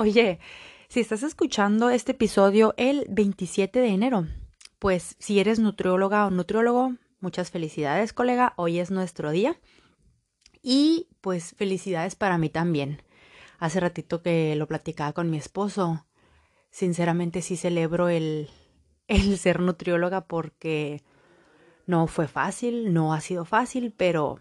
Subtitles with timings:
[0.00, 0.38] Oye,
[0.88, 4.28] si estás escuchando este episodio el 27 de enero,
[4.78, 8.52] pues si eres nutrióloga o nutriólogo, muchas felicidades, colega.
[8.54, 9.58] Hoy es nuestro día.
[10.62, 13.02] Y pues felicidades para mí también.
[13.58, 16.06] Hace ratito que lo platicaba con mi esposo.
[16.70, 18.50] Sinceramente sí celebro el,
[19.08, 21.02] el ser nutrióloga porque
[21.86, 24.38] no fue fácil, no ha sido fácil, pero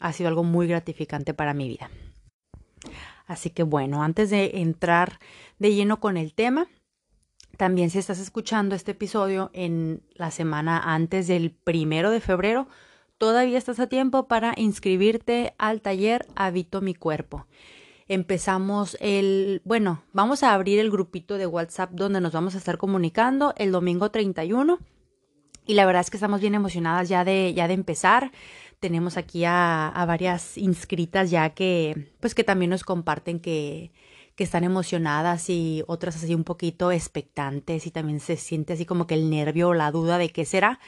[0.00, 1.90] ha sido algo muy gratificante para mi vida.
[3.26, 5.18] Así que bueno, antes de entrar
[5.58, 6.66] de lleno con el tema,
[7.56, 12.68] también si estás escuchando este episodio en la semana antes del primero de febrero,
[13.18, 17.46] todavía estás a tiempo para inscribirte al taller Habito mi cuerpo.
[18.06, 22.76] Empezamos el, bueno, vamos a abrir el grupito de WhatsApp donde nos vamos a estar
[22.76, 24.78] comunicando el domingo 31
[25.66, 28.30] y la verdad es que estamos bien emocionadas ya de, ya de empezar
[28.80, 33.92] tenemos aquí a, varias inscritas ya que, pues que también nos comparten que,
[34.36, 39.06] que están emocionadas y otras así un poquito expectantes y también se siente así como
[39.06, 40.80] que el nervio o la duda de qué será.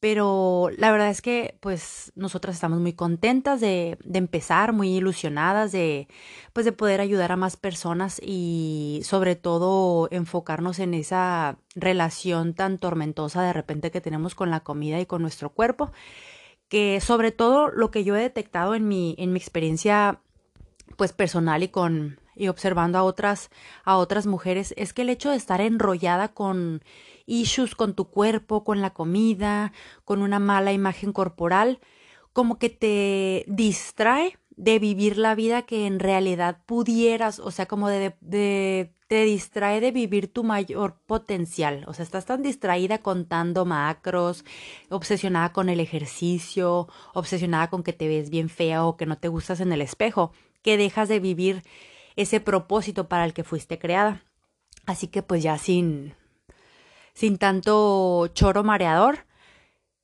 [0.00, 5.72] Pero la verdad es que pues nosotras estamos muy contentas de, de, empezar, muy ilusionadas
[5.72, 6.08] de
[6.54, 12.78] pues de poder ayudar a más personas y sobre todo enfocarnos en esa relación tan
[12.78, 15.92] tormentosa de repente que tenemos con la comida y con nuestro cuerpo
[16.70, 20.20] que sobre todo lo que yo he detectado en mi, en mi experiencia
[20.96, 23.50] pues personal y con y observando a otras
[23.84, 26.82] a otras mujeres es que el hecho de estar enrollada con
[27.26, 29.72] issues con tu cuerpo, con la comida,
[30.04, 31.80] con una mala imagen corporal,
[32.32, 37.88] como que te distrae de vivir la vida que en realidad pudieras, o sea, como
[37.88, 38.14] de,
[39.08, 41.82] te distrae de vivir tu mayor potencial.
[41.86, 44.44] O sea, estás tan distraída contando macros,
[44.90, 49.28] obsesionada con el ejercicio, obsesionada con que te ves bien fea o que no te
[49.28, 51.62] gustas en el espejo, que dejas de vivir
[52.16, 54.24] ese propósito para el que fuiste creada.
[54.84, 56.14] Así que pues ya sin,
[57.14, 59.20] sin tanto choro mareador,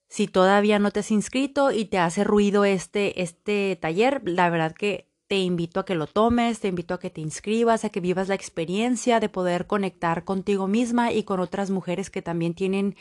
[0.09, 4.73] si todavía no te has inscrito y te hace ruido este, este taller, la verdad
[4.73, 8.01] que te invito a que lo tomes, te invito a que te inscribas, a que
[8.01, 12.97] vivas la experiencia de poder conectar contigo misma y con otras mujeres que también tienen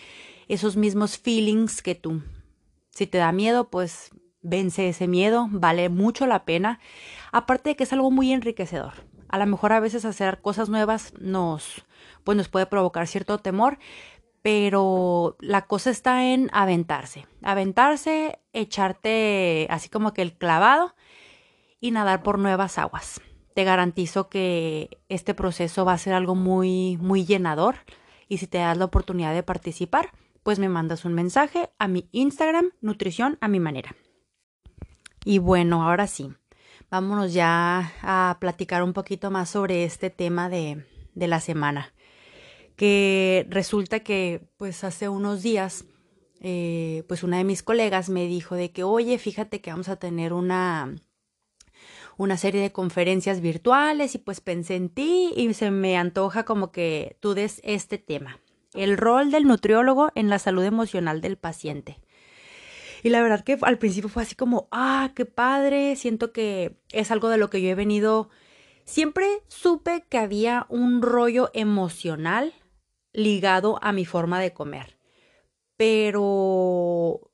[0.48, 2.24] esos mismos feelings que tú.
[2.90, 4.10] Si te da miedo, pues
[4.42, 6.80] vence ese miedo, vale mucho la pena.
[7.32, 8.94] Aparte de que es algo muy enriquecedor.
[9.28, 11.86] A lo mejor a veces hacer cosas nuevas nos,
[12.24, 13.80] pues nos puede provocar cierto temor,
[14.46, 20.94] pero la cosa está en aventarse, aventarse, echarte así como que el clavado
[21.82, 23.22] y nadar por nuevas aguas.
[23.56, 27.78] Te garantizo que este proceso va a ser algo muy, muy llenador
[28.30, 30.12] y si te das la oportunidad de participar,
[30.44, 33.96] pues me mandas un mensaje a mi Instagram, nutrición a mi manera.
[35.24, 36.32] Y bueno, ahora sí,
[36.92, 40.86] vámonos ya a platicar un poquito más sobre este tema de,
[41.16, 41.95] de la semana
[42.76, 45.86] que resulta que pues hace unos días
[46.42, 49.96] eh, pues una de mis colegas me dijo de que oye fíjate que vamos a
[49.96, 50.96] tener una
[52.18, 56.72] una serie de conferencias virtuales y pues pensé en ti y se me antoja como
[56.72, 58.40] que tú des este tema
[58.74, 62.00] el rol del nutriólogo en la salud emocional del paciente
[63.04, 67.12] y la verdad que al principio fue así como ah qué padre siento que es
[67.12, 68.30] algo de lo que yo he venido
[68.84, 72.54] siempre supe que había un rollo emocional
[73.16, 75.00] ligado a mi forma de comer.
[75.78, 77.32] Pero,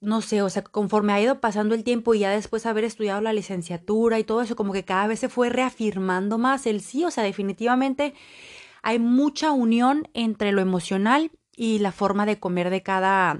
[0.00, 3.20] no sé, o sea, conforme ha ido pasando el tiempo y ya después haber estudiado
[3.20, 7.04] la licenciatura y todo eso, como que cada vez se fue reafirmando más el sí,
[7.04, 8.14] o sea, definitivamente
[8.82, 13.38] hay mucha unión entre lo emocional y la forma de comer de cada,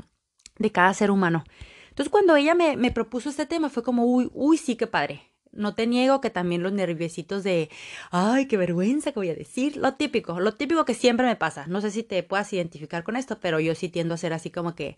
[0.58, 1.44] de cada ser humano.
[1.88, 5.29] Entonces, cuando ella me, me propuso este tema, fue como, uy, uy, sí, qué padre.
[5.52, 7.70] No te niego que también los nerviositos de,
[8.10, 11.66] ay, qué vergüenza que voy a decir, lo típico, lo típico que siempre me pasa.
[11.66, 14.50] No sé si te puedas identificar con esto, pero yo sí tiendo a ser así
[14.50, 14.96] como que,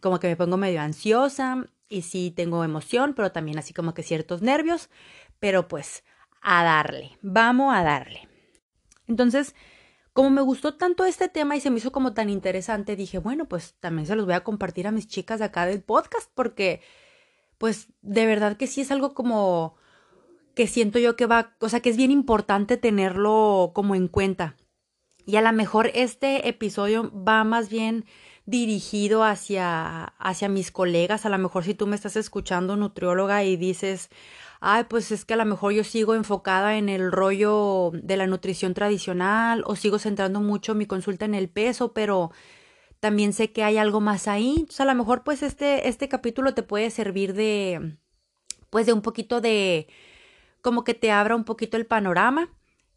[0.00, 4.02] como que me pongo medio ansiosa y sí tengo emoción, pero también así como que
[4.02, 4.90] ciertos nervios,
[5.40, 6.04] pero pues
[6.42, 8.28] a darle, vamos a darle.
[9.06, 9.54] Entonces,
[10.12, 13.46] como me gustó tanto este tema y se me hizo como tan interesante, dije, bueno,
[13.46, 16.82] pues también se los voy a compartir a mis chicas de acá del podcast porque
[17.58, 19.76] pues de verdad que sí es algo como
[20.54, 24.56] que siento yo que va, o sea, que es bien importante tenerlo como en cuenta.
[25.24, 28.06] Y a lo mejor este episodio va más bien
[28.46, 31.26] dirigido hacia, hacia mis colegas.
[31.26, 34.08] A lo mejor si tú me estás escuchando, nutrióloga, y dices,
[34.60, 38.26] ay, pues es que a lo mejor yo sigo enfocada en el rollo de la
[38.26, 42.30] nutrición tradicional o sigo centrando mucho mi consulta en el peso, pero
[43.00, 44.54] también sé que hay algo más ahí.
[44.58, 47.98] Entonces a lo mejor pues este, este capítulo te puede servir de,
[48.70, 49.88] pues de un poquito de,
[50.62, 52.50] como que te abra un poquito el panorama.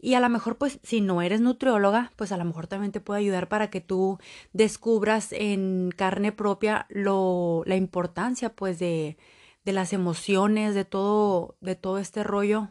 [0.03, 2.99] Y a lo mejor, pues, si no eres nutrióloga, pues a lo mejor también te
[2.99, 4.17] puede ayudar para que tú
[4.51, 9.17] descubras en carne propia lo, la importancia, pues, de,
[9.63, 12.69] de las emociones, de todo, de todo este rollo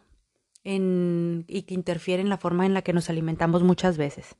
[0.64, 4.36] en, y que interfiere en la forma en la que nos alimentamos muchas veces.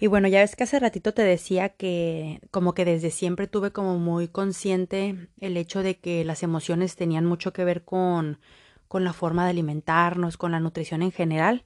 [0.00, 3.70] Y bueno, ya ves que hace ratito te decía que como que desde siempre tuve
[3.70, 8.40] como muy consciente el hecho de que las emociones tenían mucho que ver con,
[8.88, 11.64] con la forma de alimentarnos, con la nutrición en general.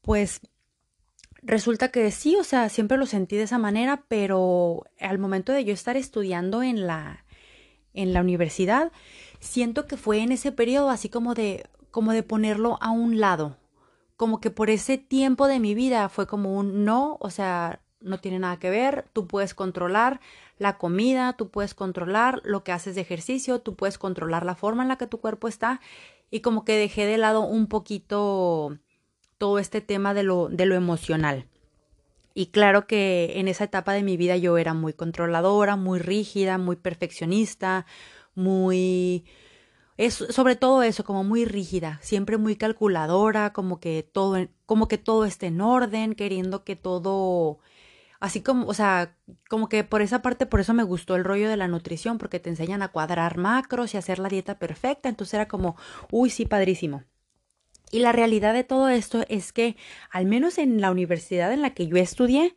[0.00, 0.40] Pues
[1.42, 5.64] resulta que sí, o sea, siempre lo sentí de esa manera, pero al momento de
[5.66, 7.26] yo estar estudiando en la
[7.92, 8.92] en la universidad,
[9.40, 13.59] siento que fue en ese periodo así como de como de ponerlo a un lado.
[14.20, 18.20] Como que por ese tiempo de mi vida fue como un no, o sea, no
[18.20, 20.20] tiene nada que ver, tú puedes controlar
[20.58, 24.82] la comida, tú puedes controlar lo que haces de ejercicio, tú puedes controlar la forma
[24.82, 25.80] en la que tu cuerpo está
[26.30, 28.76] y como que dejé de lado un poquito
[29.38, 31.46] todo este tema de lo, de lo emocional.
[32.34, 36.58] Y claro que en esa etapa de mi vida yo era muy controladora, muy rígida,
[36.58, 37.86] muy perfeccionista,
[38.34, 39.24] muy...
[40.00, 44.96] Es, sobre todo eso, como muy rígida, siempre muy calculadora, como que todo, como que
[44.96, 47.58] todo esté en orden, queriendo que todo,
[48.18, 49.14] así como, o sea,
[49.50, 52.40] como que por esa parte, por eso me gustó el rollo de la nutrición, porque
[52.40, 55.76] te enseñan a cuadrar macros y hacer la dieta perfecta, entonces era como,
[56.10, 57.04] uy, sí, padrísimo.
[57.90, 59.76] Y la realidad de todo esto es que,
[60.10, 62.56] al menos en la universidad en la que yo estudié,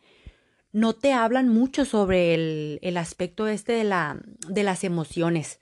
[0.72, 5.60] no te hablan mucho sobre el, el aspecto este de, la, de las emociones.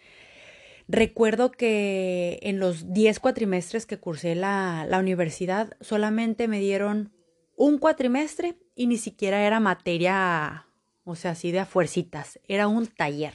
[0.94, 7.14] Recuerdo que en los 10 cuatrimestres que cursé la, la universidad, solamente me dieron
[7.56, 10.68] un cuatrimestre y ni siquiera era materia,
[11.06, 13.34] o sea, así de a fuercitas, era un taller,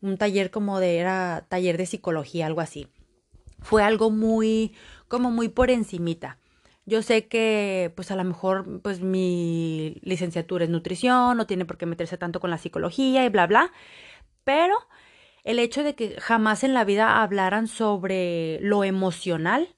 [0.00, 2.88] un taller como de, era taller de psicología, algo así.
[3.60, 4.74] Fue algo muy,
[5.06, 6.38] como muy por encimita.
[6.86, 11.76] Yo sé que pues a lo mejor pues mi licenciatura es nutrición, no tiene por
[11.76, 13.70] qué meterse tanto con la psicología y bla bla,
[14.44, 14.78] pero
[15.46, 19.76] el hecho de que jamás en la vida hablaran sobre lo emocional,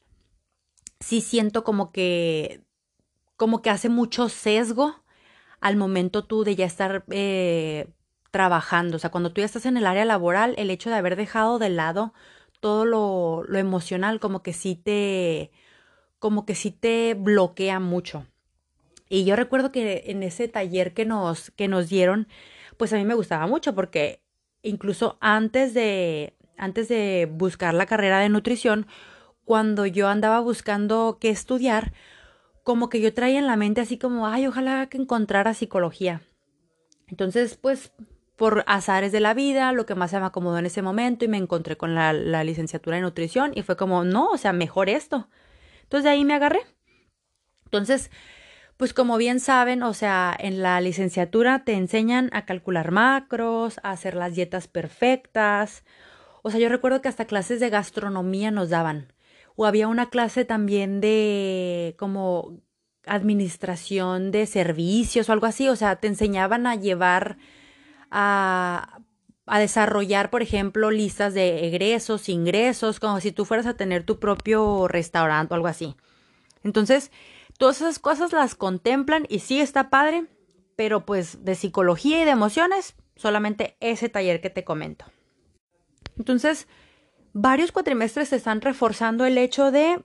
[0.98, 2.62] sí siento como que
[3.36, 5.04] como que hace mucho sesgo
[5.60, 7.86] al momento tú de ya estar eh,
[8.30, 11.16] trabajando, o sea, cuando tú ya estás en el área laboral, el hecho de haber
[11.16, 12.14] dejado de lado
[12.60, 15.52] todo lo, lo emocional como que sí te,
[16.18, 18.26] como que sí te bloquea mucho.
[19.10, 22.26] Y yo recuerdo que en ese taller que nos, que nos dieron,
[22.78, 24.22] pues a mí me gustaba mucho porque
[24.62, 28.86] incluso antes de, antes de buscar la carrera de nutrición,
[29.44, 31.92] cuando yo andaba buscando qué estudiar,
[32.62, 36.20] como que yo traía en la mente así como, ay, ojalá que encontrara psicología.
[37.06, 37.92] Entonces, pues
[38.36, 41.28] por azares de la vida, lo que más se me acomodó en ese momento y
[41.28, 42.12] me encontré con la,
[42.44, 45.28] licenciatura en nutrición y fue como, no, o sea, mejor esto.
[45.82, 46.60] Entonces de ahí me agarré.
[47.64, 48.10] Entonces,
[48.78, 53.90] pues como bien saben, o sea, en la licenciatura te enseñan a calcular macros, a
[53.90, 55.84] hacer las dietas perfectas.
[56.42, 59.12] O sea, yo recuerdo que hasta clases de gastronomía nos daban.
[59.56, 62.60] O había una clase también de como
[63.04, 65.68] administración de servicios o algo así.
[65.68, 67.38] O sea, te enseñaban a llevar
[68.12, 69.00] a,
[69.46, 74.20] a desarrollar, por ejemplo, listas de egresos, ingresos, como si tú fueras a tener tu
[74.20, 75.96] propio restaurante o algo así.
[76.62, 77.10] Entonces,
[77.58, 80.26] todas esas cosas las contemplan y sí está padre,
[80.76, 85.04] pero pues de psicología y de emociones, solamente ese taller que te comento.
[86.16, 86.66] Entonces,
[87.32, 90.00] varios cuatrimestres se están reforzando el hecho de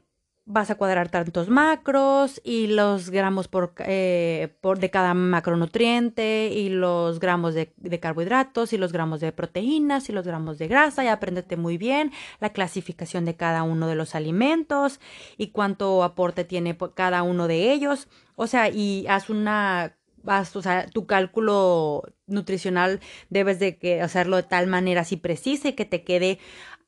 [0.46, 6.70] vas a cuadrar tantos macros y los gramos por, eh, por de cada macronutriente y
[6.70, 11.04] los gramos de, de, carbohidratos y los gramos de proteínas y los gramos de grasa
[11.04, 15.00] y apréndete muy bien la clasificación de cada uno de los alimentos
[15.38, 18.10] y cuánto aporte tiene cada uno de ellos.
[18.36, 19.96] O sea, y haz una
[20.26, 25.74] o sea, tu cálculo nutricional debes de que hacerlo de tal manera así precisa y
[25.74, 26.40] que te quede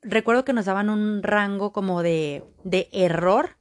[0.06, 3.58] recuerdo que nos daban un rango como de, de error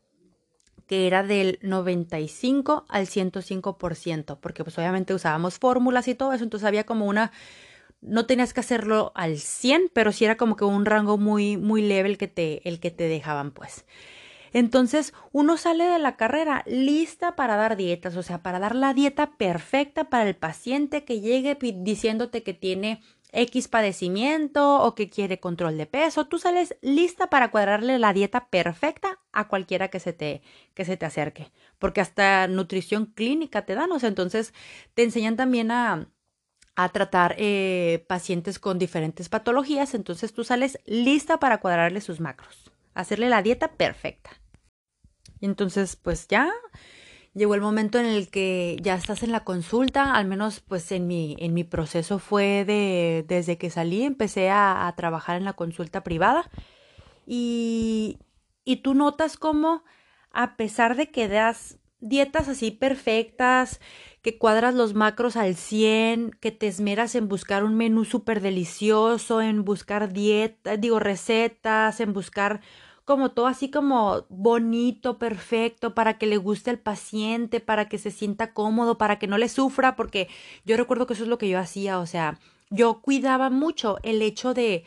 [0.86, 6.66] que era del 95 al 105%, porque pues obviamente usábamos fórmulas y todo eso, entonces
[6.66, 7.32] había como una,
[8.02, 11.82] no tenías que hacerlo al 100, pero sí era como que un rango muy, muy
[11.82, 13.86] leve el que te, el que te dejaban pues.
[14.52, 18.94] Entonces, uno sale de la carrera lista para dar dietas, o sea, para dar la
[18.94, 23.02] dieta perfecta para el paciente que llegue diciéndote que tiene
[23.34, 28.48] X padecimiento o que quiere control de peso, tú sales lista para cuadrarle la dieta
[28.48, 30.42] perfecta a cualquiera que se te,
[30.74, 34.54] que se te acerque, porque hasta nutrición clínica te dan, o sea, entonces
[34.94, 36.08] te enseñan también a,
[36.76, 42.70] a tratar eh, pacientes con diferentes patologías, entonces tú sales lista para cuadrarle sus macros,
[42.94, 44.30] hacerle la dieta perfecta.
[45.40, 46.50] Entonces, pues ya
[47.34, 51.06] llegó el momento en el que ya estás en la consulta, al menos pues en
[51.06, 56.02] mi, en mi proceso fue de, desde que salí, empecé a, trabajar en la consulta
[56.04, 56.50] privada.
[57.26, 58.18] Y,
[58.64, 59.84] y tú notas como
[60.30, 63.80] a pesar de que das dietas así perfectas,
[64.20, 69.40] que cuadras los macros al 100, que te esmeras en buscar un menú súper delicioso,
[69.40, 72.60] en buscar dietas, digo, recetas, en buscar
[73.04, 78.11] como todo así como bonito, perfecto, para que le guste al paciente, para que se
[78.11, 80.28] sienta cómodo, para que no le sufra, porque
[80.64, 82.38] yo recuerdo que eso es lo que yo hacía, o sea,
[82.70, 84.84] yo cuidaba mucho el hecho de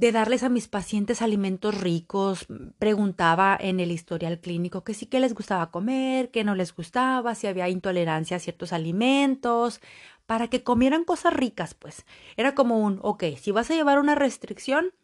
[0.00, 2.46] de darles a mis pacientes alimentos ricos,
[2.78, 7.34] preguntaba en el historial clínico que sí que les gustaba comer, que no les gustaba,
[7.34, 9.82] si había intolerancia a ciertos alimentos,
[10.24, 12.06] para que comieran cosas ricas, pues.
[12.38, 14.94] Era como un, ok, si vas a llevar una restricción,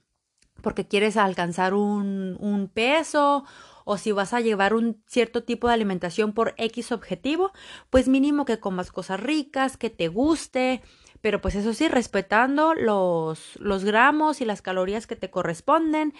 [0.62, 3.44] porque quieres alcanzar un, un peso
[3.84, 7.52] o si vas a llevar un cierto tipo de alimentación por X objetivo,
[7.88, 10.82] pues mínimo que comas cosas ricas, que te guste,
[11.20, 16.14] pero pues eso sí, respetando los, los gramos y las calorías que te corresponden,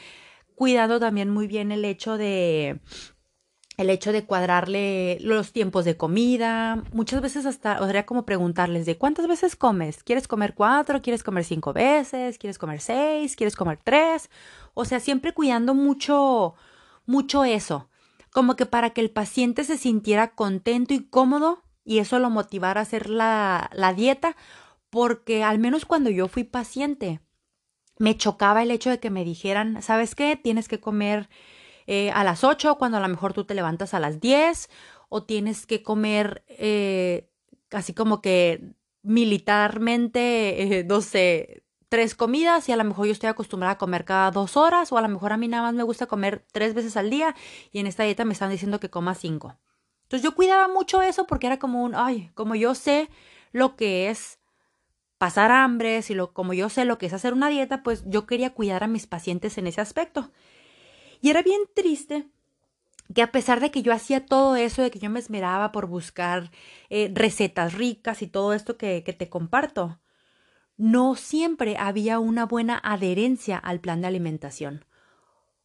[0.55, 2.81] cuidando también muy bien el hecho de
[3.77, 8.97] el hecho de cuadrarle los tiempos de comida, muchas veces hasta podría como preguntarles de
[8.97, 11.03] cuántas veces comes, ¿quieres comer cuatro?
[11.03, 12.39] ¿Quieres comer cinco veces?
[12.39, 13.37] ¿Quieres comer seis?
[13.37, 14.31] ¿Quieres comer tres?
[14.75, 16.55] O sea, siempre cuidando mucho,
[17.05, 17.91] mucho eso,
[18.33, 22.81] como que para que el paciente se sintiera contento y cómodo y eso lo motivara
[22.81, 24.37] a hacer la, la dieta,
[24.91, 27.21] porque al menos cuando yo fui paciente,
[27.99, 30.37] me chocaba el hecho de que me dijeran, ¿sabes qué?
[30.37, 31.29] Tienes que comer
[31.87, 34.69] eh, a las 8 cuando a lo mejor tú te levantas a las 10
[35.09, 37.29] o tienes que comer eh,
[37.71, 43.29] así como que militarmente, eh, no sé, tres comidas y a lo mejor yo estoy
[43.29, 45.85] acostumbrada a comer cada dos horas o a lo mejor a mí nada más me
[45.85, 47.35] gusta comer tres veces al día
[47.71, 49.57] y en esta dieta me están diciendo que coma cinco.
[50.03, 53.09] Entonces yo cuidaba mucho eso porque era como un, ay, como yo sé
[53.53, 54.39] lo que es
[55.19, 58.27] pasar hambre, si lo, como yo sé lo que es hacer una dieta, pues yo
[58.27, 60.31] quería cuidar a mis pacientes en ese aspecto.
[61.21, 62.29] Y era bien triste
[63.15, 65.87] que a pesar de que yo hacía todo eso, de que yo me esmeraba por
[65.87, 66.51] buscar
[66.91, 69.99] eh, recetas ricas y todo esto que, que te comparto,
[70.77, 74.85] no siempre había una buena adherencia al plan de alimentación.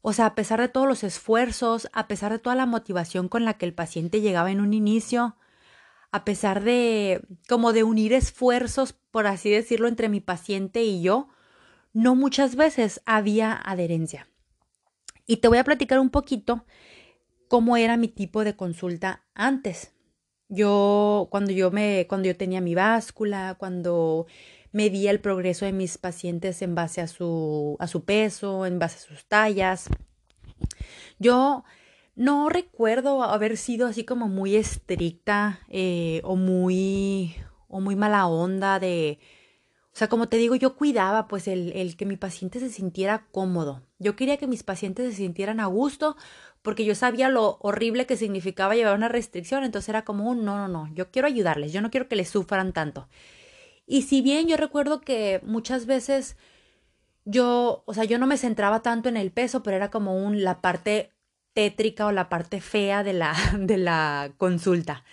[0.02, 3.46] O sea, a pesar de todos los esfuerzos, a pesar de toda la motivación con
[3.46, 5.36] la que el paciente llegaba en un inicio,
[6.12, 11.30] a pesar de como de unir esfuerzos, por así decirlo, entre mi paciente y yo,
[11.94, 14.28] no muchas veces había adherencia.
[15.26, 16.66] Y te voy a platicar un poquito
[17.48, 19.94] cómo era mi tipo de consulta antes.
[20.50, 24.28] Yo, cuando yo me, cuando yo tenía mi báscula, cuando
[24.72, 28.98] medía el progreso de mis pacientes en base a su, a su peso, en base
[28.98, 29.90] a sus tallas.
[31.20, 31.64] Yo
[32.16, 37.36] no recuerdo haber sido así como muy estricta eh, o muy
[37.68, 39.20] o muy mala onda de
[39.94, 43.28] o sea, como te digo, yo cuidaba pues el, el, que mi paciente se sintiera
[43.32, 43.84] cómodo.
[44.00, 46.16] Yo quería que mis pacientes se sintieran a gusto
[46.62, 49.64] porque yo sabía lo horrible que significaba llevar una restricción.
[49.66, 52.30] Entonces era como un no, no, no, yo quiero ayudarles, yo no quiero que les
[52.30, 53.10] sufran tanto.
[53.86, 56.38] Y si bien yo recuerdo que muchas veces
[57.26, 60.44] yo, o sea, yo no me centraba tanto en el peso, pero era como un
[60.44, 61.12] la parte
[61.54, 65.04] tétrica o la parte fea de la, de la consulta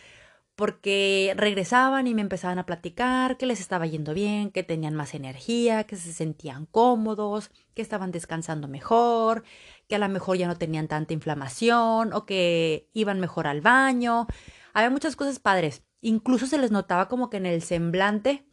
[0.59, 5.15] porque regresaban y me empezaban a platicar que les estaba yendo bien, que tenían más
[5.15, 9.45] energía, que se sentían cómodos, que estaban descansando mejor,
[9.87, 14.27] que a lo mejor ya no tenían tanta inflamación o que iban mejor al baño.
[14.75, 15.85] Había muchas cosas padres.
[16.01, 18.45] Incluso se les notaba como que en el semblante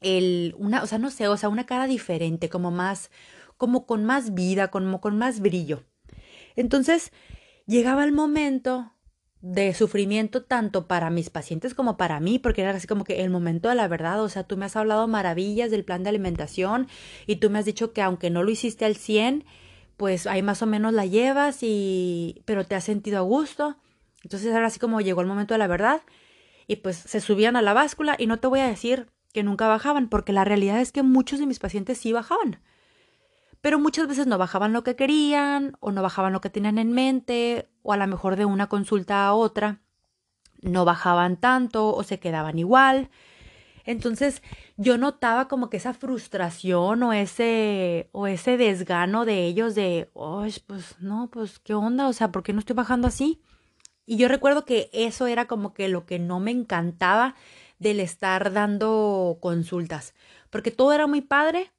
[0.00, 3.10] el una, o sea, no sé, o sea, una cara diferente, como más
[3.58, 5.84] como con más vida, como con más brillo.
[6.56, 7.12] Entonces,
[7.66, 8.95] llegaba el momento
[9.42, 13.30] de sufrimiento tanto para mis pacientes como para mí, porque era así como que el
[13.30, 16.88] momento de la verdad, o sea, tú me has hablado maravillas del plan de alimentación
[17.26, 19.44] y tú me has dicho que aunque no lo hiciste al 100,
[19.96, 23.76] pues ahí más o menos la llevas y pero te has sentido a gusto.
[24.22, 26.02] Entonces era así como llegó el momento de la verdad
[26.66, 29.68] y pues se subían a la báscula y no te voy a decir que nunca
[29.68, 32.58] bajaban, porque la realidad es que muchos de mis pacientes sí bajaban.
[33.60, 36.92] pero muchas veces no bajaban lo que querían o no bajaban lo que tenían en
[36.92, 39.80] mente o a lo mejor de una consulta a otra
[40.60, 43.10] no bajaban tanto o se quedaban igual.
[43.84, 44.42] Entonces
[44.76, 50.10] yo notaba como que esa frustración o ese o ese desgano de ellos de,
[50.66, 53.40] pues no, pues qué onda, o sea, ¿por qué no estoy bajando así?"
[54.06, 57.36] Y yo recuerdo que eso era como que lo que no me encantaba
[57.78, 60.14] del estar dando consultas,
[60.50, 61.72] porque todo era muy padre,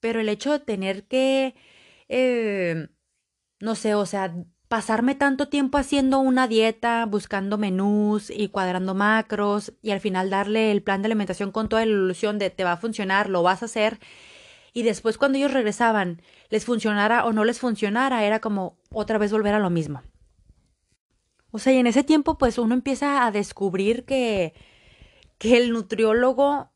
[0.00, 1.54] pero el hecho de tener que,
[2.08, 2.88] eh,
[3.60, 4.34] no sé, o sea,
[4.70, 10.70] pasarme tanto tiempo haciendo una dieta, buscando menús y cuadrando macros y al final darle
[10.70, 13.62] el plan de alimentación con toda la ilusión de te va a funcionar, lo vas
[13.62, 13.98] a hacer.
[14.72, 19.32] Y después cuando ellos regresaban, les funcionara o no les funcionara, era como otra vez
[19.32, 20.02] volver a lo mismo.
[21.50, 24.54] O sea, y en ese tiempo pues uno empieza a descubrir que,
[25.38, 26.70] que el nutriólogo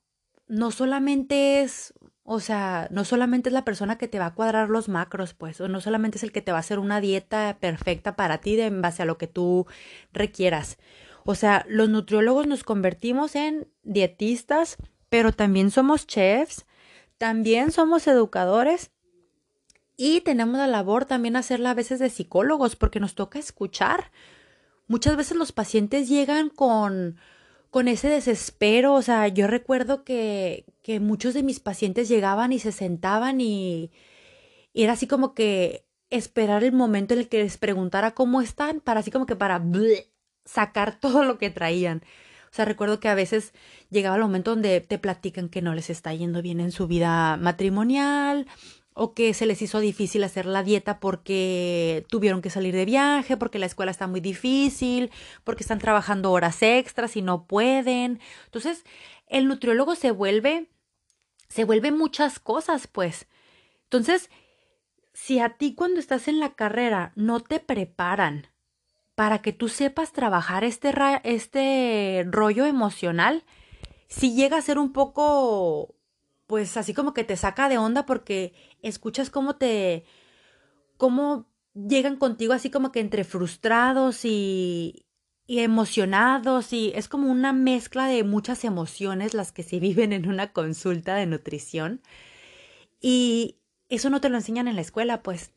[0.48, 4.70] no solamente es, o sea, no solamente es la persona que te va a cuadrar
[4.70, 7.58] los macros, pues, o no solamente es el que te va a hacer una dieta
[7.60, 9.66] perfecta para ti de, en base a lo que tú
[10.12, 10.78] requieras.
[11.24, 14.78] O sea, los nutriólogos nos convertimos en dietistas,
[15.10, 16.66] pero también somos chefs,
[17.18, 18.90] también somos educadores
[19.96, 24.10] y tenemos la labor también hacerla a veces de psicólogos porque nos toca escuchar
[24.86, 27.16] muchas veces los pacientes llegan con,
[27.74, 28.94] con ese desespero.
[28.94, 33.90] O sea, yo recuerdo que, que muchos de mis pacientes llegaban y se sentaban y,
[34.74, 39.00] era así como que esperar el momento en el que les preguntara cómo están, para
[39.00, 39.60] así como que para
[40.44, 42.04] sacar todo lo que traían.
[42.52, 43.52] O sea, recuerdo que a veces
[43.90, 47.36] llegaba el momento donde te platican que no les está yendo bien en su vida
[47.38, 48.46] matrimonial
[48.94, 53.36] o que se les hizo difícil hacer la dieta porque tuvieron que salir de viaje,
[53.36, 55.10] porque la escuela está muy difícil,
[55.42, 58.20] porque están trabajando horas extras y no pueden.
[58.46, 58.84] Entonces,
[59.26, 60.68] el nutriólogo se vuelve
[61.48, 63.28] se vuelve muchas cosas, pues.
[63.84, 64.28] Entonces,
[65.12, 68.48] si a ti cuando estás en la carrera no te preparan
[69.14, 73.44] para que tú sepas trabajar este, este rollo emocional,
[74.08, 75.94] si llega a ser un poco
[76.46, 78.52] pues así como que te saca de onda porque
[78.88, 80.04] escuchas cómo te,
[80.96, 85.06] cómo llegan contigo así como que entre frustrados y,
[85.46, 90.28] y emocionados y es como una mezcla de muchas emociones las que se viven en
[90.28, 92.00] una consulta de nutrición
[93.00, 95.50] y eso no te lo enseñan en la escuela pues.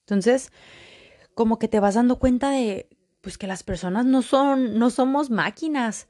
[0.00, 0.50] Entonces,
[1.34, 2.88] como que te vas dando cuenta de
[3.20, 6.08] pues que las personas no son no somos máquinas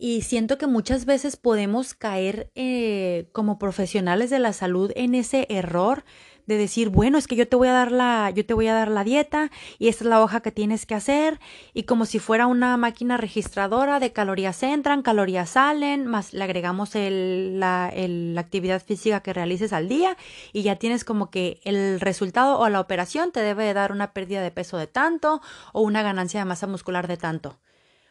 [0.00, 5.46] y siento que muchas veces podemos caer eh, como profesionales de la salud en ese
[5.50, 6.04] error
[6.46, 8.72] de decir, bueno, es que yo te voy a dar la, yo te voy a
[8.72, 11.38] dar la dieta y esta es la hoja que tienes que hacer
[11.74, 16.94] y como si fuera una máquina registradora de calorías entran, calorías salen, más le agregamos
[16.94, 20.16] el, la, la actividad física que realices al día
[20.54, 24.40] y ya tienes como que el resultado o la operación te debe dar una pérdida
[24.40, 25.42] de peso de tanto
[25.74, 27.58] o una ganancia de masa muscular de tanto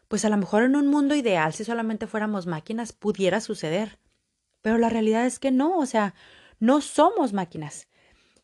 [0.09, 3.99] pues a lo mejor en un mundo ideal, si solamente fuéramos máquinas, pudiera suceder.
[4.61, 6.15] Pero la realidad es que no, o sea,
[6.59, 7.87] no somos máquinas.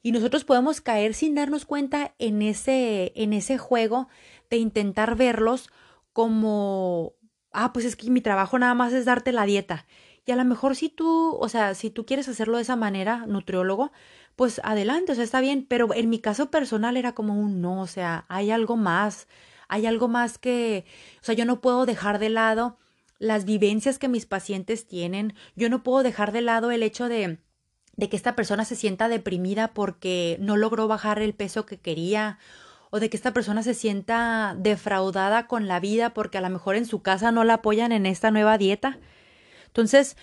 [0.02, 4.08] Y nosotros podemos caer sin darnos cuenta en ese, en ese juego
[4.52, 5.72] de intentar verlos
[6.14, 7.14] como,
[7.52, 9.88] ah, pues es que mi trabajo nada más es darte la dieta.
[10.24, 13.26] Y a lo mejor si tú, o sea, si tú quieres hacerlo de esa manera,
[13.26, 13.92] nutriólogo,
[14.36, 17.82] pues adelante, o sea, está bien, pero en mi caso personal era como un no,
[17.82, 19.28] o sea, hay algo más,
[19.68, 20.86] hay algo más que,
[21.22, 22.78] o sea, yo no puedo dejar de lado
[23.18, 27.40] las vivencias que mis pacientes tienen, yo no puedo dejar de lado el hecho de
[27.98, 32.40] que esta persona se sienta deprimida porque no logró bajar el peso que quería
[32.92, 36.76] o de que esta persona se sienta defraudada con la vida porque a lo mejor
[36.76, 39.00] en su casa no la apoyan en esta nueva dieta.
[39.68, 40.18] Entonces,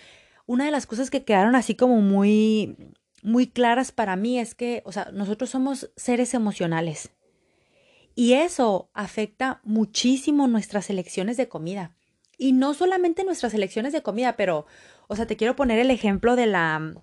[0.47, 2.77] una de las cosas que quedaron así como muy
[3.23, 7.11] muy claras para mí es que, o sea, nosotros somos seres emocionales
[8.15, 11.95] y eso afecta muchísimo nuestras elecciones de comida.
[12.39, 14.67] Y no solamente nuestras elecciones de comida, pero,
[15.09, 16.95] o sea, te quiero poner el ejemplo de la,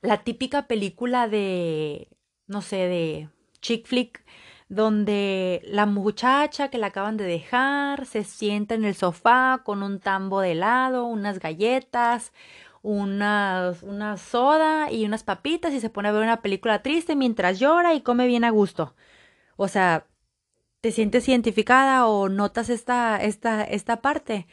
[0.00, 2.08] la típica película de,
[2.46, 3.28] no sé, de
[3.60, 4.24] chick flick,
[4.68, 10.00] donde la muchacha que la acaban de dejar se sienta en el sofá con un
[10.00, 12.32] tambo de helado, unas galletas,
[12.82, 17.58] una, una soda y unas papitas y se pone a ver una película triste mientras
[17.60, 18.94] llora y come bien a gusto.
[19.56, 20.06] O sea,
[20.82, 24.48] te sientes identificada o notas esta, esta, esta parte.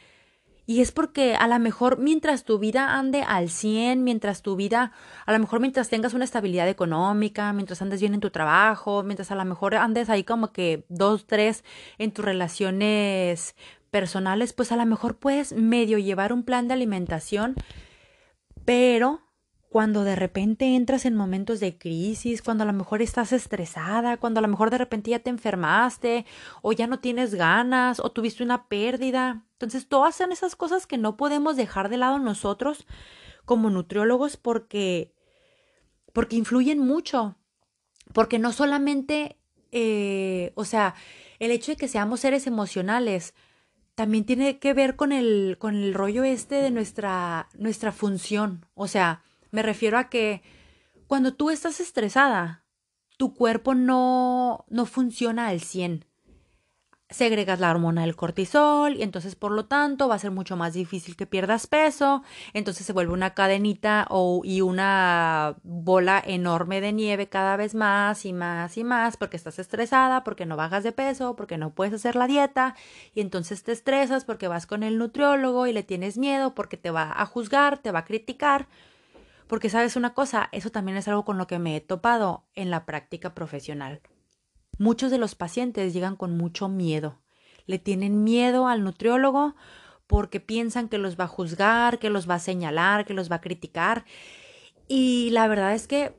[0.64, 4.92] Y es porque a lo mejor mientras tu vida ande al 100, mientras tu vida,
[5.26, 9.32] a lo mejor mientras tengas una estabilidad económica, mientras andes bien en tu trabajo, mientras
[9.32, 11.64] a lo mejor andes ahí como que dos, tres
[11.98, 13.56] en tus relaciones
[13.90, 17.56] personales, pues a lo mejor puedes medio llevar un plan de alimentación,
[18.64, 19.20] pero
[19.70, 24.40] cuando de repente entras en momentos de crisis, cuando a lo mejor estás estresada, cuando
[24.40, 26.26] a lo mejor de repente ya te enfermaste
[26.60, 29.44] o ya no tienes ganas o tuviste una pérdida.
[29.52, 32.84] Entonces, todas son esas cosas que no podemos dejar de lado nosotros
[33.44, 35.14] como nutriólogos porque
[36.12, 37.36] porque influyen mucho.
[38.12, 39.38] Porque no solamente,
[39.70, 40.96] eh, o sea,
[41.38, 43.34] el hecho de que seamos seres emocionales
[43.94, 48.66] también tiene que ver con el, con el rollo este de nuestra, nuestra función.
[48.74, 50.42] O sea, me refiero a que
[51.06, 52.64] cuando tú estás estresada,
[53.16, 56.06] tu cuerpo no, no funciona al 100.
[57.10, 60.74] Segregas la hormona del cortisol y entonces por lo tanto va a ser mucho más
[60.74, 62.22] difícil que pierdas peso,
[62.54, 68.24] entonces se vuelve una cadenita o, y una bola enorme de nieve cada vez más
[68.24, 71.92] y más y más porque estás estresada, porque no bajas de peso, porque no puedes
[71.92, 72.76] hacer la dieta.
[73.12, 76.92] Y entonces te estresas porque vas con el nutriólogo y le tienes miedo porque te
[76.92, 78.68] va a juzgar, te va a criticar
[79.50, 82.70] porque sabes una cosa, eso también es algo con lo que me he topado en
[82.70, 84.00] la práctica profesional.
[84.78, 87.20] Muchos de los pacientes llegan con mucho miedo.
[87.66, 89.56] Le tienen miedo al nutriólogo
[90.06, 93.36] porque piensan que los va a juzgar, que los va a señalar, que los va
[93.36, 94.04] a criticar.
[94.86, 96.14] Y la verdad es que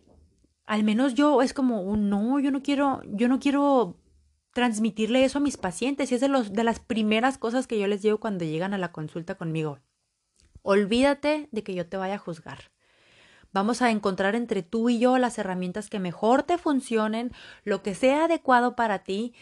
[0.65, 3.95] al menos yo es como, un no, yo no quiero, yo no quiero
[4.51, 7.87] transmitirle eso a mis pacientes y es de, los, de las primeras cosas que yo
[7.87, 9.79] les digo cuando llegan a la consulta conmigo.
[10.63, 12.71] Olvídate de que yo te vaya a juzgar.
[13.53, 17.31] Vamos a encontrar entre tú y yo las herramientas que mejor te funcionen,
[17.63, 19.33] lo que sea adecuado para ti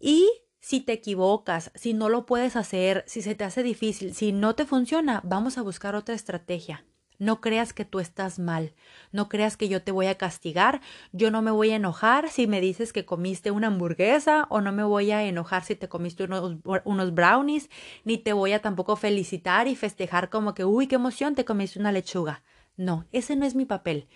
[0.00, 0.28] y
[0.60, 4.54] si te equivocas, si no lo puedes hacer, si se te hace difícil, si no
[4.54, 6.86] te funciona, vamos a buscar otra estrategia.
[7.18, 8.72] No creas que tú estás mal,
[9.12, 10.80] no creas que yo te voy a castigar,
[11.12, 14.72] yo no me voy a enojar si me dices que comiste una hamburguesa o no
[14.72, 17.68] me voy a enojar si te comiste unos, unos brownies,
[18.04, 21.78] ni te voy a tampoco felicitar y festejar como que, uy, qué emoción, te comiste
[21.78, 22.42] una lechuga.
[22.76, 24.08] No, ese no es mi papel.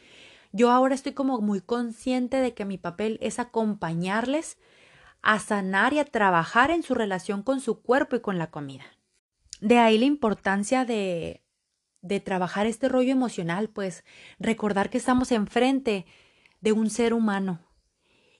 [0.53, 4.59] Yo ahora estoy como muy consciente de que mi papel es acompañarles
[5.23, 8.85] a sanar y a trabajar en su relación con su cuerpo y con la comida.
[9.61, 11.42] De ahí la importancia de,
[12.01, 14.05] de trabajar este rollo emocional, pues
[14.38, 16.07] recordar que estamos enfrente
[16.61, 17.61] de un ser humano.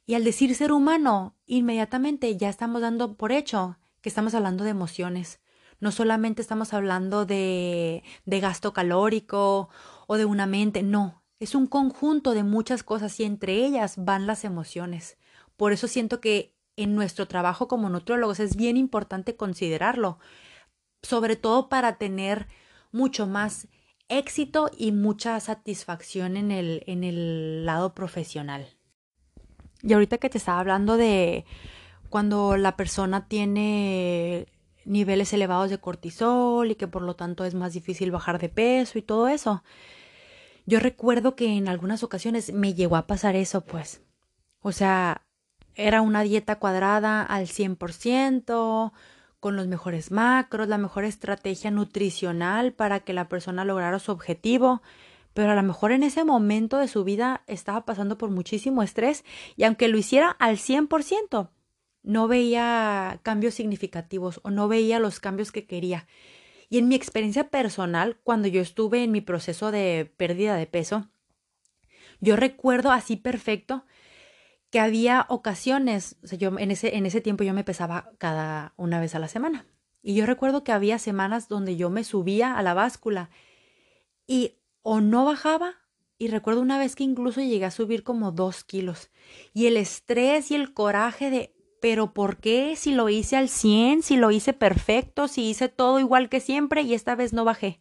[0.07, 4.71] Y al decir ser humano, inmediatamente ya estamos dando por hecho que estamos hablando de
[4.71, 5.41] emociones.
[5.81, 9.69] No solamente estamos hablando de, de gasto calórico
[10.11, 14.27] o de una mente, no, es un conjunto de muchas cosas y entre ellas van
[14.27, 15.19] las emociones.
[15.57, 20.19] Por eso siento que en nuestro trabajo como nutriólogos es bien importante considerarlo,
[21.03, 22.49] sobre todo para tener
[22.91, 23.69] mucho más
[24.09, 28.67] éxito y mucha satisfacción en el, en el lado profesional.
[29.83, 31.45] Y ahorita que te estaba hablando de
[32.09, 34.47] cuando la persona tiene
[34.87, 38.99] niveles elevados de cortisol y que por lo tanto es más difícil bajar de peso
[38.99, 39.63] y todo eso.
[40.69, 44.03] Yo recuerdo que en algunas ocasiones me llegó a pasar eso, pues.
[44.61, 45.23] O sea,
[45.75, 48.93] era una dieta cuadrada al 100%,
[49.41, 54.83] con los mejores macros, la mejor estrategia nutricional para que la persona lograra su objetivo,
[55.33, 59.25] pero a lo mejor en ese momento de su vida estaba pasando por muchísimo estrés
[59.57, 61.49] y aunque lo hiciera al 100%,
[62.03, 66.07] no veía cambios significativos o no veía los cambios que quería.
[66.69, 71.09] Y en mi experiencia personal, cuando yo estuve en mi proceso de pérdida de peso,
[72.21, 73.85] yo recuerdo así perfecto
[74.71, 79.15] que había ocasiones, yo en ese, en ese tiempo yo me pesaba cada una vez
[79.15, 79.67] a la semana.
[80.03, 83.31] Y yo recuerdo que había semanas donde yo me subía a la báscula
[84.27, 85.75] y o no bajaba,
[86.19, 89.11] y recuerdo una vez que incluso llegué a subir como dos kilos.
[89.55, 94.03] Y el estrés y el coraje de, pero ¿por qué si lo hice al 100,
[94.03, 97.81] si lo hice perfecto, si hice todo igual que siempre y esta vez no bajé?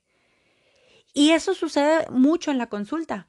[1.14, 3.28] Y eso sucede mucho en la consulta.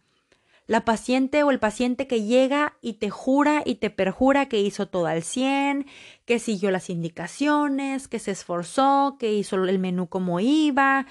[0.66, 4.88] La paciente o el paciente que llega y te jura y te perjura que hizo
[4.88, 5.87] todo al 100,
[6.26, 11.07] que siguió las indicaciones, que se esforzó, que hizo el menú como iba,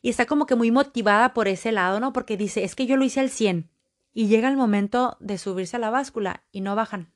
[0.00, 2.14] y está como que muy motivada por ese lado, ¿no?
[2.14, 3.68] Porque dice, es que yo lo hice al 100,
[4.14, 7.13] y llega el momento de subirse a la báscula y no bajan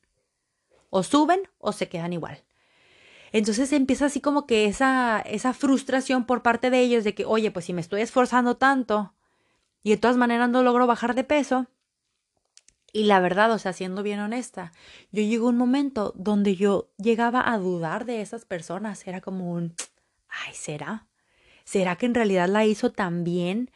[0.90, 2.44] o suben o se quedan igual.
[3.33, 7.51] Entonces empieza así como que esa, esa frustración por parte de ellos de que, oye,
[7.51, 9.14] pues si me estoy esforzando tanto
[9.83, 11.66] y de todas maneras no logro bajar de peso.
[12.92, 14.72] Y la verdad, o sea, siendo bien honesta,
[15.12, 19.07] yo llegó un momento donde yo llegaba a dudar de esas personas.
[19.07, 19.74] Era como un,
[20.29, 21.07] ay, ¿será?
[21.64, 23.70] ¿Será que en realidad la hizo tan bien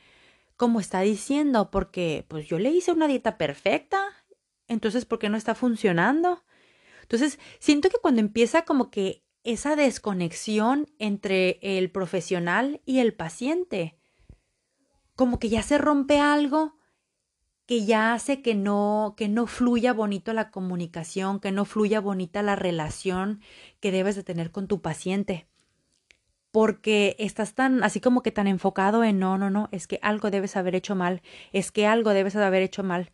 [0.56, 1.70] como está diciendo?
[1.70, 4.02] Porque pues yo le hice una dieta perfecta.
[4.66, 6.42] Entonces, ¿por qué no está funcionando?
[7.02, 13.98] Entonces, siento que cuando empieza como que esa desconexión entre el profesional y el paciente,
[15.14, 16.78] como que ya se rompe algo
[17.66, 22.42] que ya hace que no, que no fluya bonito la comunicación, que no fluya bonita
[22.42, 23.40] la relación
[23.80, 25.48] que debes de tener con tu paciente.
[26.52, 30.30] Porque estás tan, así como que tan enfocado en no, no, no, es que algo
[30.30, 33.10] debes haber hecho mal, es que algo debes haber hecho mal.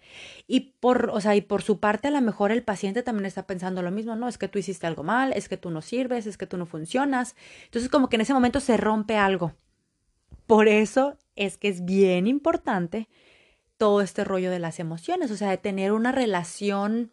[0.46, 3.46] Y por, o sea, y por su parte a lo mejor el paciente también está
[3.46, 6.27] pensando lo mismo, no, es que tú hiciste algo mal, es que tú no sirves,
[6.27, 7.37] es que tú no funcionas.
[7.64, 9.55] Entonces como que en ese momento se rompe algo.
[10.46, 13.09] Por eso es que es bien importante
[13.77, 17.12] todo este rollo de las emociones, o sea, de tener una relación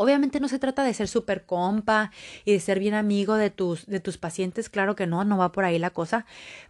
[0.00, 2.12] Obviamente no se trata de ser súper compa
[2.44, 5.50] y de ser bien amigo de tus, de tus pacientes, claro que no, no va
[5.50, 6.24] por ahí la cosa,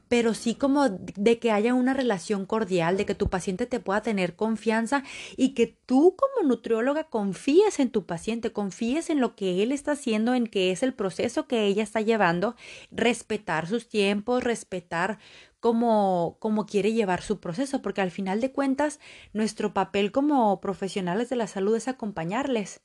[0.09, 4.01] pero sí como de que haya una relación cordial, de que tu paciente te pueda
[4.01, 5.05] tener confianza
[5.37, 9.93] y que tú como nutrióloga confíes en tu paciente, confíes en lo que él está
[9.93, 12.57] haciendo, en que es el proceso que ella está llevando,
[12.91, 15.19] respetar sus tiempos, respetar
[15.61, 19.01] cómo, cómo quiere llevar su proceso, porque al final de cuentas
[19.35, 22.81] nuestro papel como profesionales de la salud es acompañarles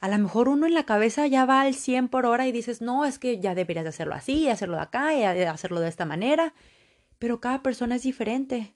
[0.00, 2.80] a lo mejor uno en la cabeza ya va al 100 por hora y dices,
[2.80, 6.04] no, es que ya deberías de hacerlo así, hacerlo de acá, y hacerlo de esta
[6.04, 6.54] manera,
[7.18, 8.74] pero cada persona es diferente.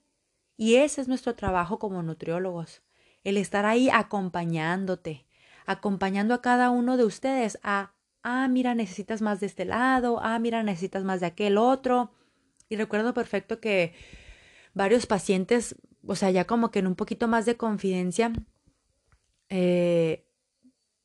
[0.56, 2.82] Y ese es nuestro trabajo como nutriólogos,
[3.24, 5.26] el estar ahí acompañándote,
[5.64, 10.38] acompañando a cada uno de ustedes a, ah, mira, necesitas más de este lado, ah,
[10.40, 12.10] mira, necesitas más de aquel otro.
[12.68, 13.94] Y recuerdo perfecto que
[14.74, 18.32] varios pacientes, o sea, ya como que en un poquito más de confidencia,
[19.50, 20.26] eh,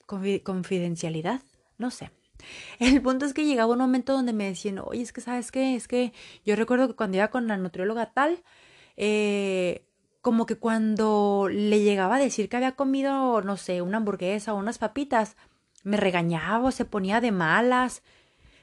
[0.08, 1.42] confidencialidad,
[1.78, 2.12] no sé.
[2.80, 5.76] El punto es que llegaba un momento donde me decían, oye, es que sabes qué,
[5.76, 6.14] es que
[6.46, 8.44] yo recuerdo que cuando iba con la nutrióloga tal,
[8.96, 9.86] eh,
[10.22, 14.58] como que cuando le llegaba a decir que había comido, no sé, una hamburguesa o
[14.58, 15.38] unas papitas,
[15.84, 18.04] me regañaba o se ponía de malas.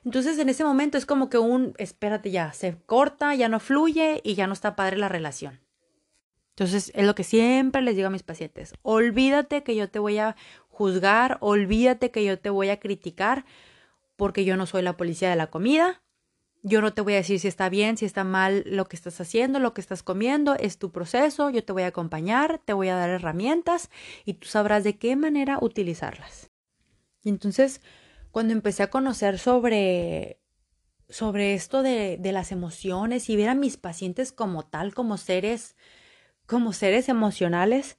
[0.05, 4.21] Entonces en ese momento es como que un, espérate ya, se corta, ya no fluye
[4.23, 5.61] y ya no está padre la relación.
[6.51, 10.19] Entonces es lo que siempre les digo a mis pacientes, olvídate que yo te voy
[10.19, 10.37] a
[10.75, 13.45] juzgar, olvídate que yo te voy a criticar
[14.17, 16.03] porque yo no soy la policía de la comida.
[16.63, 19.21] Yo no te voy a decir si está bien, si está mal lo que estás
[19.21, 22.89] haciendo, lo que estás comiendo, es tu proceso, yo te voy a acompañar, te voy
[22.89, 23.91] a dar herramientas
[24.25, 26.51] y tú sabrás de qué manera utilizarlas.
[27.23, 27.83] Y entonces,
[28.31, 30.41] cuando empecé a conocer sobre
[31.09, 35.77] sobre esto de, de las emociones y ver a mis pacientes como tal, como seres,
[36.47, 37.99] como seres emocionales,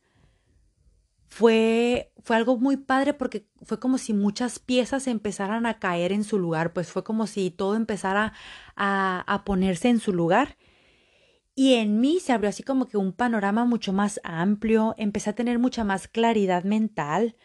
[1.27, 6.23] fue, fue algo muy padre porque fue como si muchas piezas empezaran a caer en
[6.23, 8.33] su lugar, pues fue como si todo empezara
[8.75, 10.57] a, a ponerse en su lugar.
[11.55, 15.35] Y en mí se abrió así como que un panorama mucho más amplio, empecé a
[15.35, 17.38] tener mucha más claridad mental,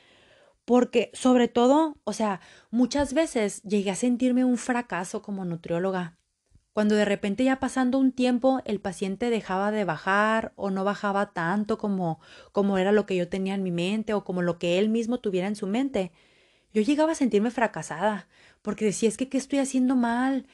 [0.65, 2.41] porque sobre todo, o sea,
[2.71, 6.20] muchas veces llegué a sentirme un fracaso como nutrióloga.
[6.73, 11.33] Cuando de repente ya pasando un tiempo el paciente dejaba de bajar o no bajaba
[11.33, 12.21] tanto como,
[12.53, 15.19] como era lo que yo tenía en mi mente o como lo que él mismo
[15.19, 16.13] tuviera en su mente,
[16.73, 18.29] yo llegaba a sentirme fracasada,
[18.63, 20.47] porque decía es que qué estoy haciendo mal,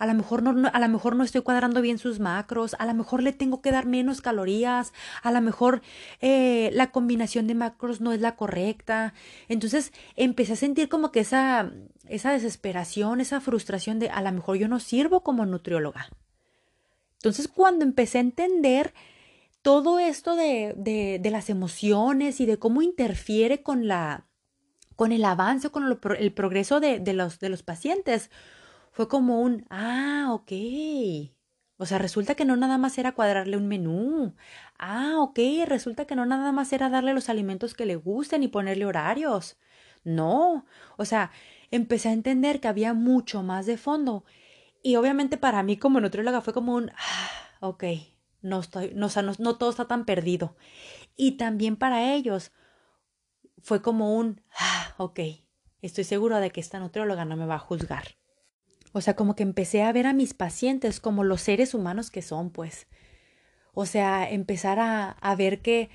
[0.00, 2.94] a lo mejor no, a lo mejor no estoy cuadrando bien sus macros, a lo
[2.94, 5.82] mejor le tengo que dar menos calorías, a lo mejor
[6.22, 9.12] eh, la combinación de macros no es la correcta.
[9.48, 11.70] Entonces empecé a sentir como que esa,
[12.08, 16.08] esa desesperación, esa frustración de a lo mejor yo no sirvo como nutrióloga.
[17.16, 18.94] Entonces cuando empecé a entender
[19.60, 24.24] todo esto de, de, de las emociones y de cómo interfiere con la
[24.96, 28.30] con el avance, con el progreso de, de, los, de los pacientes,
[29.00, 30.52] fue como un, ah, ok.
[31.78, 34.34] O sea, resulta que no nada más era cuadrarle un menú.
[34.78, 38.48] Ah, ok, resulta que no nada más era darle los alimentos que le gusten y
[38.48, 39.56] ponerle horarios.
[40.04, 40.66] No,
[40.98, 41.30] o sea,
[41.70, 44.26] empecé a entender que había mucho más de fondo.
[44.82, 47.84] Y obviamente para mí como nutrióloga fue como un, ah, ok,
[48.42, 50.56] no estoy, no, no, no todo está tan perdido.
[51.16, 52.52] Y también para ellos
[53.62, 55.20] fue como un, ah, ok,
[55.80, 58.20] estoy seguro de que esta nutrióloga no me va a juzgar.
[58.92, 62.22] O sea, como que empecé a ver a mis pacientes como los seres humanos que
[62.22, 62.86] son, pues.
[63.72, 65.90] O sea, empezar a, a ver que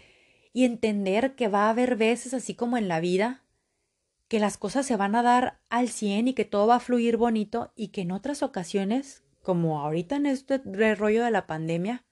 [0.54, 3.44] y entender que va a haber veces, así como en la vida,
[4.30, 7.18] que las cosas se van a dar al 100 y que todo va a fluir
[7.18, 10.62] bonito y que en otras ocasiones, como ahorita en este
[10.96, 12.06] rollo de la pandemia,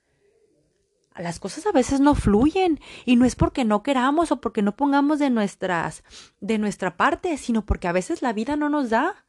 [1.17, 4.76] las cosas a veces no fluyen y no es porque no queramos o porque no
[4.76, 6.04] pongamos de nuestras
[6.39, 9.26] de nuestra parte, sino porque a veces la vida no nos da.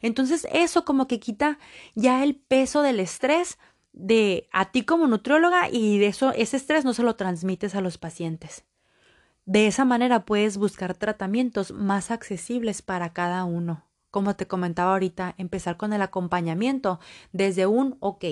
[0.00, 1.58] Entonces eso como que quita
[1.94, 3.58] ya el peso del estrés
[3.92, 7.80] de a ti como nutrióloga y de eso ese estrés no se lo transmites a
[7.80, 8.64] los pacientes.
[9.46, 13.84] De esa manera puedes buscar tratamientos más accesibles para cada uno.
[14.10, 17.00] Como te comentaba ahorita, empezar con el acompañamiento
[17.32, 18.24] desde un ok,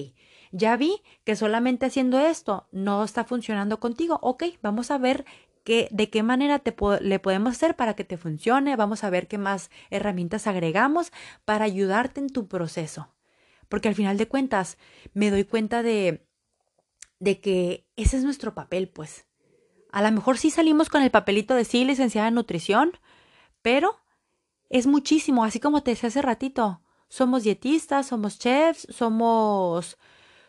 [0.51, 4.19] ya vi que solamente haciendo esto no está funcionando contigo.
[4.23, 5.25] Ok, vamos a ver
[5.65, 8.77] qué, de qué manera te le podemos hacer para que te funcione.
[8.77, 11.11] Vamos a ver qué más herramientas agregamos
[11.45, 13.13] para ayudarte en tu proceso.
[13.69, 14.79] Porque al final de cuentas
[15.15, 16.27] me doy cuenta de,
[17.19, 19.27] de que ese es nuestro papel, pues.
[19.91, 22.93] A lo mejor sí salimos con el papelito de sí, licenciada en nutrición,
[23.63, 23.97] pero
[24.69, 26.83] es muchísimo, así como te decía hace ratito.
[27.09, 29.99] Somos dietistas, somos chefs, somos,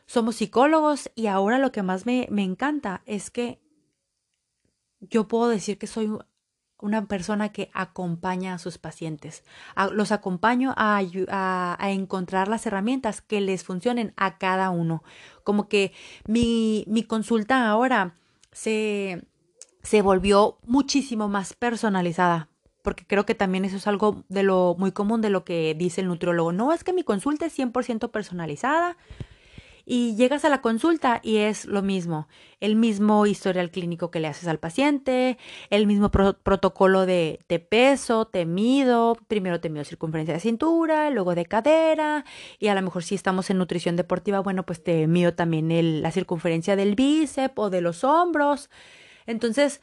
[0.08, 3.62] somos psicólogos y ahora lo que más me, me encanta es que
[5.10, 6.12] yo puedo decir que soy
[6.80, 9.44] una persona que acompaña a sus pacientes.
[9.92, 15.04] los acompaño a, a, encontrar las herramientas que les funcionen a cada uno.
[15.44, 15.94] Como que
[16.28, 18.16] mi, mi consulta ahora
[18.52, 19.24] se,
[19.84, 22.50] se volvió muchísimo más personalizada
[22.86, 26.02] porque creo que también eso es algo de lo muy común de lo que dice
[26.02, 26.54] el nutriólogo.
[26.54, 28.96] No es que mi consulta es 100% personalizada
[29.86, 32.28] y llegas a la consulta y es lo mismo,
[32.60, 35.38] el mismo historial clínico que le haces al paciente,
[35.70, 41.36] el mismo protocolo de te peso, te mido, primero te mido circunferencia de cintura, luego
[41.36, 42.26] de cadera
[42.60, 46.12] y a lo mejor si estamos en nutrición deportiva, bueno, pues te mido también la
[46.12, 48.70] circunferencia del bíceps o de los hombros.
[49.28, 49.82] Entonces,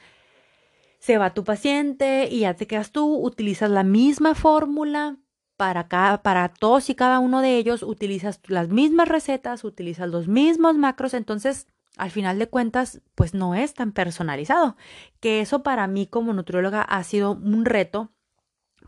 [0.98, 5.16] se va tu paciente y ya te quedas tú, utilizas la misma fórmula
[5.62, 10.26] para, cada, para todos y cada uno de ellos, utilizas las mismas recetas, utilizas los
[10.26, 14.76] mismos macros, entonces al final de cuentas, pues no es tan personalizado,
[15.20, 18.10] que eso para mí como nutrióloga ha sido un reto,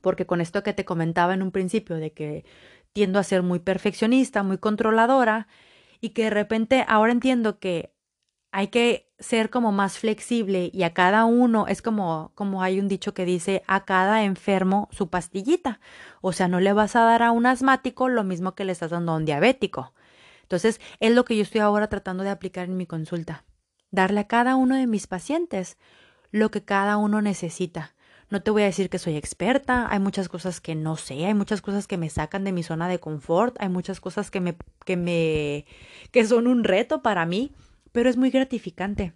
[0.00, 2.44] porque con esto que te comentaba en un principio de que
[2.92, 5.46] tiendo a ser muy perfeccionista, muy controladora,
[6.00, 7.94] y que de repente ahora entiendo que
[8.50, 12.88] hay que ser como más flexible y a cada uno es como como hay un
[12.88, 15.80] dicho que dice a cada enfermo su pastillita.
[16.20, 18.90] O sea, no le vas a dar a un asmático lo mismo que le estás
[18.90, 19.92] dando a un diabético.
[20.42, 23.44] Entonces, es lo que yo estoy ahora tratando de aplicar en mi consulta.
[23.90, 25.78] Darle a cada uno de mis pacientes
[26.30, 27.94] lo que cada uno necesita.
[28.28, 31.34] No te voy a decir que soy experta, hay muchas cosas que no sé, hay
[31.34, 34.56] muchas cosas que me sacan de mi zona de confort, hay muchas cosas que me
[34.84, 35.66] que me
[36.10, 37.52] que son un reto para mí
[37.94, 39.12] pero es muy gratificante.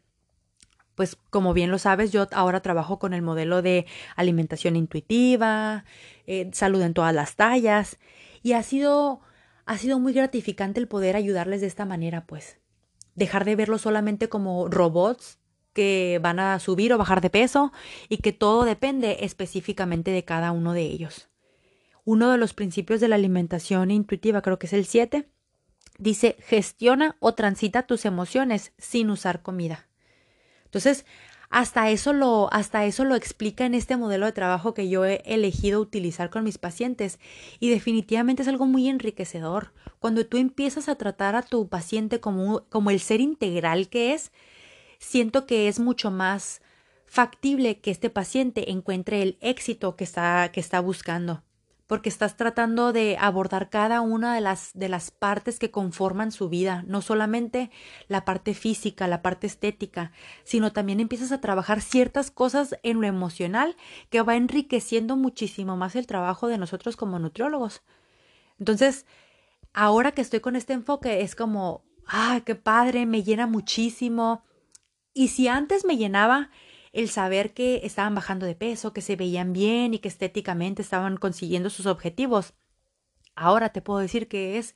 [0.95, 5.85] Pues como bien lo sabes, yo ahora trabajo con el modelo de alimentación intuitiva,
[6.29, 7.99] eh, salud en todas las tallas,
[8.41, 9.21] y ha sido,
[9.67, 12.61] ha sido muy gratificante el poder ayudarles de esta manera, pues.
[13.17, 15.41] Dejar de verlo solamente como robots
[15.73, 17.73] que van a subir o bajar de peso
[18.09, 21.29] y que todo depende específicamente de cada uno de ellos.
[22.05, 25.29] Uno de los principios de la alimentación intuitiva, creo que es el 7,
[25.99, 29.89] dice gestiona o transita tus emociones sin usar comida.
[30.65, 31.05] Entonces,
[31.51, 35.23] hasta eso lo hasta eso lo explica en este modelo de trabajo que yo he
[35.25, 37.19] elegido utilizar con mis pacientes
[37.59, 39.73] y definitivamente es algo muy enriquecedor.
[39.99, 44.31] Cuando tú empiezas a tratar a tu paciente como como el ser integral que es,
[44.99, 46.61] siento que es mucho más
[47.07, 51.43] factible que este paciente encuentre el éxito que está que está buscando
[51.89, 56.51] porque estás tratando de abordar cada una de las, de las partes que conforman su
[56.51, 57.71] vida, no solamente
[58.09, 60.13] la parte física, la parte estética,
[60.45, 63.75] sino también empiezas a trabajar ciertas cosas en lo emocional
[64.11, 67.83] que va enriqueciendo muchísimo más el trabajo de nosotros como nutriólogos.
[68.59, 69.07] Entonces,
[69.73, 73.07] ahora que estoy con este enfoque, es como, ¡ay, qué padre!
[73.07, 74.45] Me llena muchísimo.
[75.15, 76.51] Y si antes me llenaba
[76.93, 81.17] el saber que estaban bajando de peso, que se veían bien y que estéticamente estaban
[81.17, 82.55] consiguiendo sus objetivos.
[83.35, 84.75] Ahora te puedo decir que es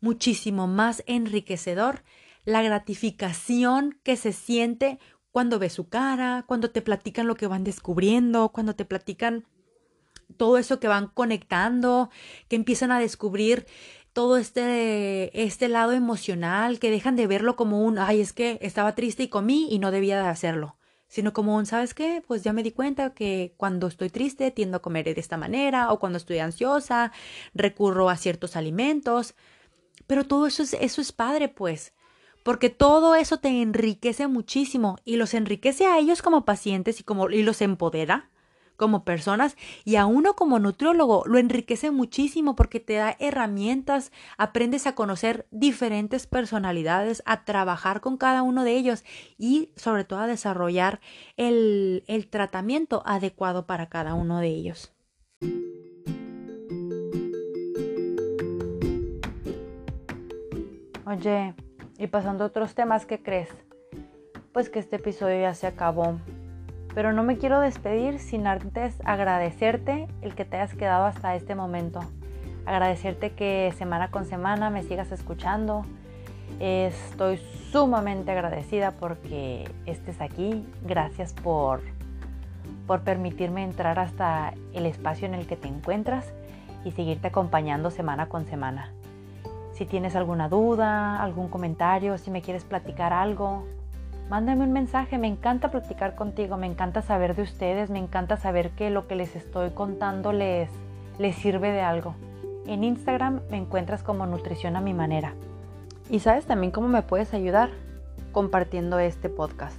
[0.00, 2.02] muchísimo más enriquecedor
[2.44, 4.98] la gratificación que se siente
[5.32, 9.46] cuando ves su cara, cuando te platican lo que van descubriendo, cuando te platican
[10.36, 12.10] todo eso que van conectando,
[12.48, 13.66] que empiezan a descubrir
[14.12, 18.94] todo este, este lado emocional, que dejan de verlo como un, ay, es que estaba
[18.94, 20.76] triste y comí y no debía de hacerlo
[21.08, 22.22] sino como un, ¿sabes qué?
[22.26, 25.92] Pues ya me di cuenta que cuando estoy triste tiendo a comer de esta manera
[25.92, 27.12] o cuando estoy ansiosa
[27.54, 29.34] recurro a ciertos alimentos.
[30.06, 31.92] Pero todo eso es, eso es padre, pues,
[32.42, 37.30] porque todo eso te enriquece muchísimo y los enriquece a ellos como pacientes y, como,
[37.30, 38.30] y los empodera
[38.76, 44.86] como personas y a uno como nutriólogo lo enriquece muchísimo porque te da herramientas, aprendes
[44.86, 49.04] a conocer diferentes personalidades, a trabajar con cada uno de ellos
[49.38, 51.00] y sobre todo a desarrollar
[51.36, 54.92] el, el tratamiento adecuado para cada uno de ellos.
[61.06, 61.54] Oye,
[61.98, 63.48] y pasando a otros temas, ¿qué crees?
[64.52, 66.18] Pues que este episodio ya se acabó.
[66.94, 71.54] Pero no me quiero despedir sin antes agradecerte el que te hayas quedado hasta este
[71.54, 72.00] momento.
[72.66, 75.84] Agradecerte que semana con semana me sigas escuchando
[76.60, 77.38] Estoy
[77.72, 80.64] sumamente agradecida porque estés aquí.
[80.84, 81.82] Gracias por,
[82.86, 86.32] por permitirme entrar hasta el espacio en el que te encuentras
[86.84, 88.90] y seguirte acompañando semana con semana.
[89.72, 93.66] Si tienes alguna duda, algún comentario, si me quieres platicar algo,
[94.28, 95.18] mándame un mensaje.
[95.18, 99.16] Me encanta platicar contigo, me encanta saber de ustedes, me encanta saber que lo que
[99.16, 100.70] les estoy contando les,
[101.18, 102.14] les sirve de algo.
[102.66, 105.34] En Instagram me encuentras como Nutrición a mi manera.
[106.10, 107.70] Y sabes también cómo me puedes ayudar
[108.32, 109.76] compartiendo este podcast.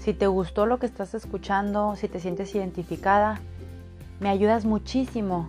[0.00, 3.40] Si te gustó lo que estás escuchando, si te sientes identificada,
[4.18, 5.48] me ayudas muchísimo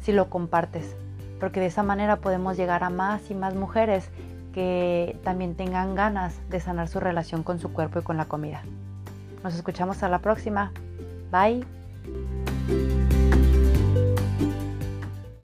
[0.00, 0.96] si lo compartes,
[1.38, 4.10] porque de esa manera podemos llegar a más y más mujeres
[4.52, 8.62] que también tengan ganas de sanar su relación con su cuerpo y con la comida.
[9.42, 10.72] Nos escuchamos a la próxima.
[11.30, 12.97] Bye.